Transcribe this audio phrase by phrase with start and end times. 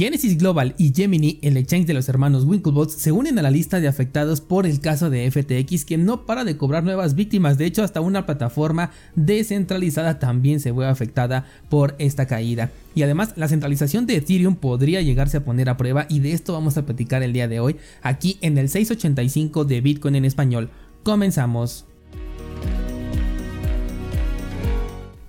[0.00, 3.80] Genesis Global y Gemini, el exchange de los hermanos Winklevoss, se unen a la lista
[3.80, 7.58] de afectados por el caso de FTX que no para de cobrar nuevas víctimas.
[7.58, 12.70] De hecho, hasta una plataforma descentralizada también se ve afectada por esta caída.
[12.94, 16.54] Y además, la centralización de Ethereum podría llegarse a poner a prueba y de esto
[16.54, 20.70] vamos a platicar el día de hoy aquí en el 685 de Bitcoin en español.
[21.02, 21.89] Comenzamos.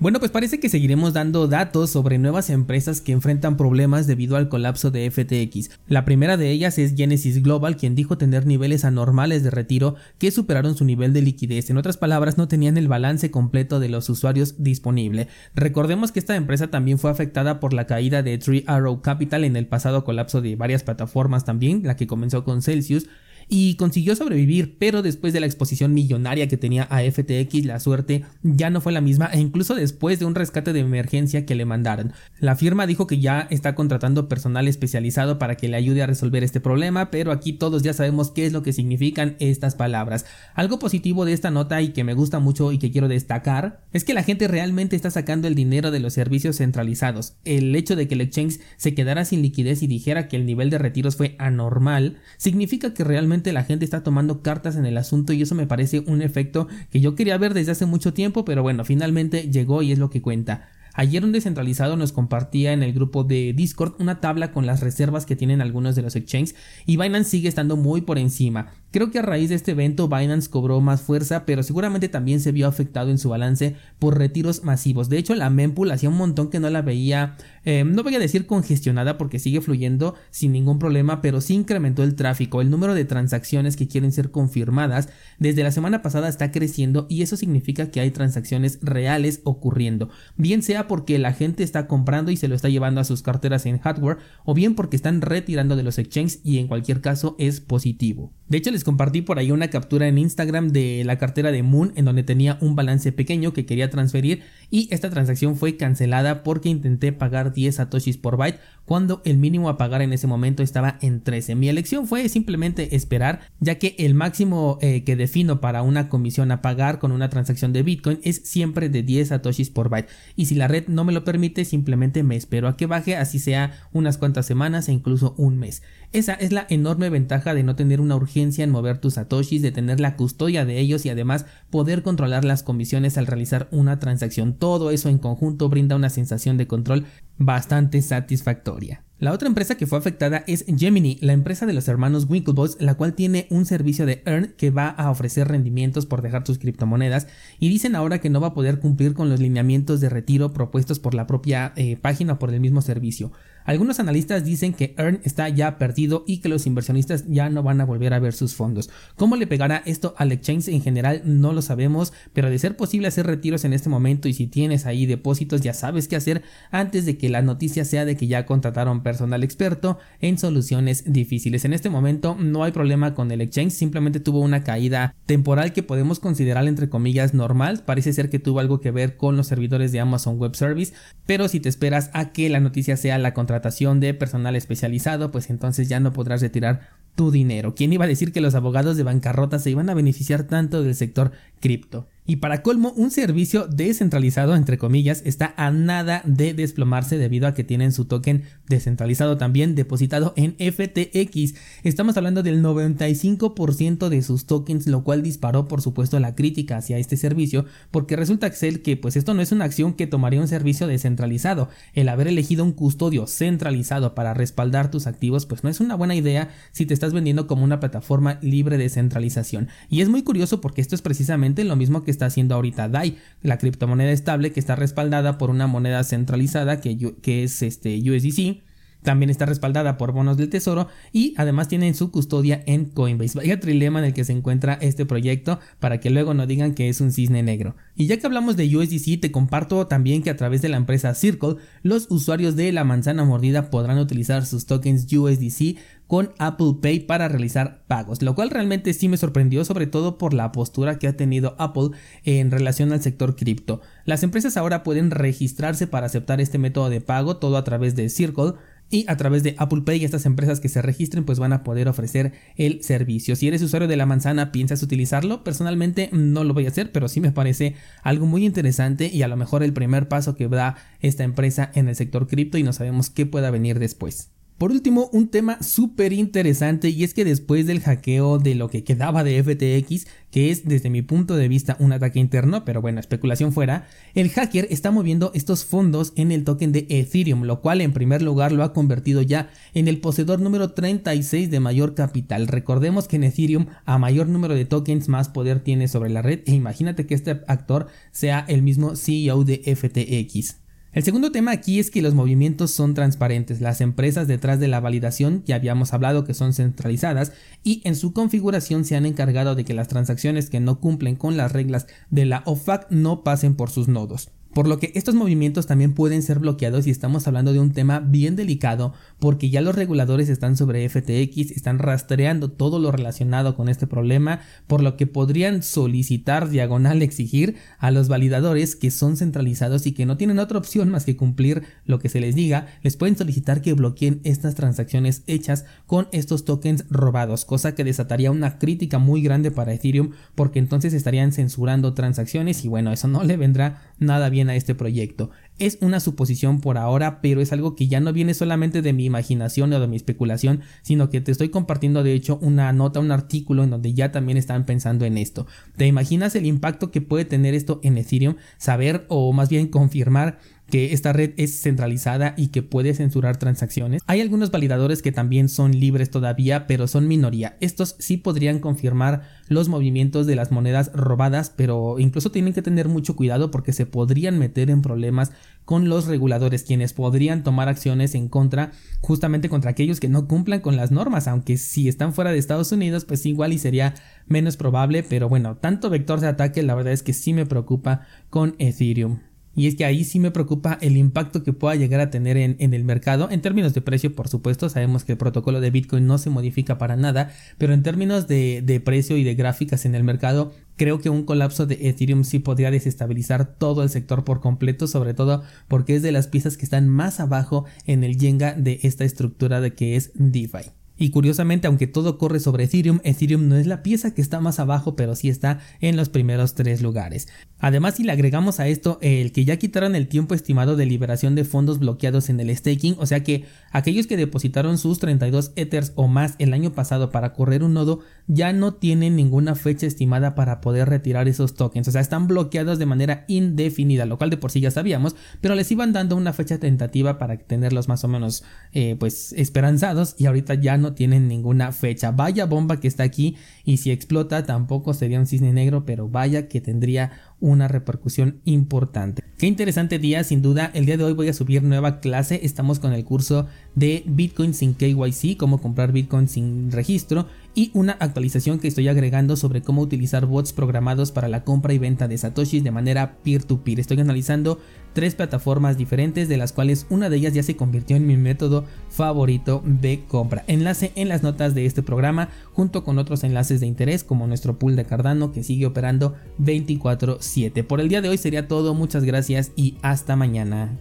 [0.00, 4.48] Bueno, pues parece que seguiremos dando datos sobre nuevas empresas que enfrentan problemas debido al
[4.48, 5.70] colapso de FTX.
[5.88, 10.30] La primera de ellas es Genesis Global, quien dijo tener niveles anormales de retiro que
[10.30, 11.68] superaron su nivel de liquidez.
[11.70, 15.26] En otras palabras, no tenían el balance completo de los usuarios disponible.
[15.56, 19.56] Recordemos que esta empresa también fue afectada por la caída de Three Arrow Capital en
[19.56, 23.08] el pasado colapso de varias plataformas también, la que comenzó con Celsius
[23.48, 28.24] y consiguió sobrevivir, pero después de la exposición millonaria que tenía a FTX, la suerte
[28.42, 31.64] ya no fue la misma e incluso después de un rescate de emergencia que le
[31.64, 32.12] mandaron.
[32.40, 36.44] La firma dijo que ya está contratando personal especializado para que le ayude a resolver
[36.44, 40.26] este problema, pero aquí todos ya sabemos qué es lo que significan estas palabras.
[40.54, 44.04] Algo positivo de esta nota y que me gusta mucho y que quiero destacar es
[44.04, 47.34] que la gente realmente está sacando el dinero de los servicios centralizados.
[47.44, 50.70] El hecho de que el exchange se quedara sin liquidez y dijera que el nivel
[50.70, 55.32] de retiros fue anormal significa que realmente la gente está tomando cartas en el asunto
[55.32, 58.62] y eso me parece un efecto que yo quería ver desde hace mucho tiempo, pero
[58.62, 60.68] bueno, finalmente llegó y es lo que cuenta.
[60.94, 65.26] Ayer un descentralizado nos compartía en el grupo de Discord una tabla con las reservas
[65.26, 68.72] que tienen algunos de los exchanges y Binance sigue estando muy por encima.
[68.90, 72.52] Creo que a raíz de este evento Binance cobró más fuerza, pero seguramente también se
[72.52, 75.10] vio afectado en su balance por retiros masivos.
[75.10, 78.18] De hecho, la mempool hacía un montón que no la veía, eh, no voy a
[78.18, 82.62] decir congestionada porque sigue fluyendo sin ningún problema, pero sí incrementó el tráfico.
[82.62, 87.20] El número de transacciones que quieren ser confirmadas desde la semana pasada está creciendo y
[87.20, 90.08] eso significa que hay transacciones reales ocurriendo.
[90.38, 93.66] Bien sea porque la gente está comprando y se lo está llevando a sus carteras
[93.66, 94.16] en hardware,
[94.46, 98.32] o bien porque están retirando de los exchanges y en cualquier caso es positivo.
[98.48, 101.92] De hecho, les compartí por ahí una captura en Instagram de la cartera de Moon
[101.96, 106.68] en donde tenía un balance pequeño que quería transferir y esta transacción fue cancelada porque
[106.68, 110.96] intenté pagar 10 satoshis por byte cuando el mínimo a pagar en ese momento estaba
[111.02, 111.56] en 13.
[111.56, 116.52] Mi elección fue simplemente esperar ya que el máximo eh, que defino para una comisión
[116.52, 120.46] a pagar con una transacción de Bitcoin es siempre de 10 satoshis por byte y
[120.46, 123.72] si la red no me lo permite simplemente me espero a que baje así sea
[123.92, 125.82] unas cuantas semanas e incluso un mes.
[126.12, 129.72] Esa es la enorme ventaja de no tener una urgencia en mover tus satoshis, de
[129.72, 134.54] tener la custodia de ellos y además poder controlar las comisiones al realizar una transacción.
[134.54, 137.04] Todo eso en conjunto brinda una sensación de control
[137.36, 139.04] bastante satisfactoria.
[139.20, 142.94] La otra empresa que fue afectada es Gemini, la empresa de los hermanos Winklevoss, la
[142.94, 147.26] cual tiene un servicio de Earn que va a ofrecer rendimientos por dejar tus criptomonedas
[147.58, 151.00] y dicen ahora que no va a poder cumplir con los lineamientos de retiro propuestos
[151.00, 153.32] por la propia eh, página o por el mismo servicio.
[153.68, 157.82] Algunos analistas dicen que Earn está ya perdido y que los inversionistas ya no van
[157.82, 158.88] a volver a ver sus fondos.
[159.14, 161.20] ¿Cómo le pegará esto al exchange en general?
[161.26, 164.86] No lo sabemos, pero de ser posible hacer retiros en este momento y si tienes
[164.86, 168.46] ahí depósitos ya sabes qué hacer antes de que la noticia sea de que ya
[168.46, 171.64] contrataron personal experto en soluciones difíciles.
[171.64, 175.82] En este momento no hay problema con el exchange, simplemente tuvo una caída temporal que
[175.82, 177.84] podemos considerar entre comillas normal.
[177.86, 180.92] Parece ser que tuvo algo que ver con los servidores de Amazon Web Service,
[181.24, 185.48] pero si te esperas a que la noticia sea la contratación de personal especializado, pues
[185.48, 187.74] entonces ya no podrás retirar tu dinero.
[187.74, 190.94] ¿Quién iba a decir que los abogados de bancarrota se iban a beneficiar tanto del
[190.94, 192.08] sector cripto?
[192.30, 197.54] Y para colmo, un servicio descentralizado, entre comillas, está a nada de desplomarse debido a
[197.54, 201.54] que tienen su token descentralizado también depositado en FTX.
[201.84, 206.98] Estamos hablando del 95% de sus tokens, lo cual disparó por supuesto la crítica hacia
[206.98, 210.48] este servicio, porque resulta Excel que pues esto no es una acción que tomaría un
[210.48, 211.70] servicio descentralizado.
[211.94, 216.14] El haber elegido un custodio centralizado para respaldar tus activos pues no es una buena
[216.14, 219.68] idea si te estás vendiendo como una plataforma libre de centralización.
[219.88, 223.16] Y es muy curioso porque esto es precisamente lo mismo que está haciendo ahorita DAI,
[223.42, 228.62] la criptomoneda estable que está respaldada por una moneda centralizada que, que es este USDC.
[229.02, 233.38] También está respaldada por bonos del tesoro y además tiene su custodia en Coinbase.
[233.38, 236.88] Vaya trilema en el que se encuentra este proyecto para que luego no digan que
[236.88, 237.76] es un cisne negro.
[237.94, 241.14] Y ya que hablamos de USDC, te comparto también que a través de la empresa
[241.14, 245.76] Circle, los usuarios de la manzana mordida podrán utilizar sus tokens USDC
[246.08, 250.34] con Apple Pay para realizar pagos, lo cual realmente sí me sorprendió sobre todo por
[250.34, 251.90] la postura que ha tenido Apple
[252.24, 253.82] en relación al sector cripto.
[254.04, 258.08] Las empresas ahora pueden registrarse para aceptar este método de pago todo a través de
[258.08, 258.54] Circle
[258.90, 261.88] y a través de Apple Pay estas empresas que se registren pues van a poder
[261.88, 263.36] ofrecer el servicio.
[263.36, 265.44] Si eres usuario de la manzana, ¿piensas utilizarlo?
[265.44, 269.28] Personalmente no lo voy a hacer, pero sí me parece algo muy interesante y a
[269.28, 272.72] lo mejor el primer paso que da esta empresa en el sector cripto y no
[272.72, 274.30] sabemos qué pueda venir después.
[274.58, 278.82] Por último, un tema súper interesante y es que después del hackeo de lo que
[278.82, 282.98] quedaba de FTX, que es desde mi punto de vista un ataque interno, pero bueno,
[282.98, 287.80] especulación fuera, el hacker está moviendo estos fondos en el token de Ethereum, lo cual
[287.80, 292.48] en primer lugar lo ha convertido ya en el poseedor número 36 de mayor capital.
[292.48, 296.40] Recordemos que en Ethereum a mayor número de tokens más poder tiene sobre la red
[296.46, 300.67] e imagínate que este actor sea el mismo CEO de FTX.
[300.98, 303.60] El segundo tema aquí es que los movimientos son transparentes.
[303.60, 307.30] Las empresas detrás de la validación ya habíamos hablado que son centralizadas
[307.62, 311.36] y en su configuración se han encargado de que las transacciones que no cumplen con
[311.36, 314.32] las reglas de la OFAC no pasen por sus nodos.
[314.58, 318.00] Por lo que estos movimientos también pueden ser bloqueados y estamos hablando de un tema
[318.00, 323.68] bien delicado porque ya los reguladores están sobre FTX, están rastreando todo lo relacionado con
[323.68, 329.86] este problema, por lo que podrían solicitar diagonal exigir a los validadores que son centralizados
[329.86, 332.96] y que no tienen otra opción más que cumplir lo que se les diga, les
[332.96, 338.58] pueden solicitar que bloqueen estas transacciones hechas con estos tokens robados, cosa que desataría una
[338.58, 343.36] crítica muy grande para Ethereum porque entonces estarían censurando transacciones y bueno, eso no le
[343.36, 345.30] vendrá nada bien a este proyecto.
[345.58, 349.04] Es una suposición por ahora, pero es algo que ya no viene solamente de mi
[349.04, 353.10] imaginación o de mi especulación, sino que te estoy compartiendo de hecho una nota, un
[353.10, 355.46] artículo en donde ya también están pensando en esto.
[355.76, 358.36] ¿Te imaginas el impacto que puede tener esto en Ethereum?
[358.56, 360.38] Saber o más bien confirmar
[360.70, 364.02] que esta red es centralizada y que puede censurar transacciones.
[364.06, 367.56] Hay algunos validadores que también son libres todavía, pero son minoría.
[367.60, 372.88] Estos sí podrían confirmar los movimientos de las monedas robadas, pero incluso tienen que tener
[372.88, 375.32] mucho cuidado porque se podrían meter en problemas
[375.64, 380.60] con los reguladores, quienes podrían tomar acciones en contra, justamente contra aquellos que no cumplan
[380.60, 383.94] con las normas, aunque si están fuera de Estados Unidos, pues igual y sería
[384.26, 388.06] menos probable, pero bueno, tanto vector de ataque, la verdad es que sí me preocupa
[388.30, 389.27] con Ethereum.
[389.58, 392.56] Y es que ahí sí me preocupa el impacto que pueda llegar a tener en,
[392.60, 393.28] el mercado.
[393.28, 396.78] En términos de precio, por supuesto, sabemos que el protocolo de Bitcoin no se modifica
[396.78, 401.00] para nada, pero en términos de, de precio y de gráficas en el mercado, creo
[401.00, 405.42] que un colapso de Ethereum sí podría desestabilizar todo el sector por completo, sobre todo
[405.66, 409.60] porque es de las piezas que están más abajo en el Jenga de esta estructura
[409.60, 410.77] de que es DeFi.
[410.98, 414.58] Y curiosamente, aunque todo corre sobre Ethereum, Ethereum no es la pieza que está más
[414.58, 417.28] abajo, pero sí está en los primeros tres lugares.
[417.60, 421.34] Además, si le agregamos a esto el que ya quitaron el tiempo estimado de liberación
[421.34, 425.92] de fondos bloqueados en el staking, o sea que aquellos que depositaron sus 32 Ethers
[425.94, 430.34] o más el año pasado para correr un nodo ya no tienen ninguna fecha estimada
[430.34, 434.36] para poder retirar esos tokens, o sea, están bloqueados de manera indefinida, lo cual de
[434.36, 438.08] por sí ya sabíamos, pero les iban dando una fecha tentativa para tenerlos más o
[438.08, 442.10] menos eh, pues esperanzados y ahorita ya no tienen ninguna fecha.
[442.10, 446.48] Vaya bomba que está aquí y si explota tampoco sería un cisne negro, pero vaya
[446.48, 449.22] que tendría una repercusión importante.
[449.38, 450.70] Qué interesante día, sin duda.
[450.74, 452.40] El día de hoy voy a subir nueva clase.
[452.42, 457.26] Estamos con el curso de Bitcoin sin KYC, cómo comprar Bitcoin sin registro
[457.58, 461.78] y una actualización que estoy agregando sobre cómo utilizar bots programados para la compra y
[461.78, 463.80] venta de satoshis de manera peer-to-peer.
[463.80, 464.60] Estoy analizando
[464.92, 468.64] tres plataformas diferentes de las cuales una de ellas ya se convirtió en mi método
[468.90, 470.44] favorito de compra.
[470.46, 474.56] Enlace en las notas de este programa junto con otros enlaces de interés como nuestro
[474.56, 477.64] pool de Cardano que sigue operando 24/7.
[477.64, 480.78] Por el día de hoy sería todo, muchas gracias y hasta mañana.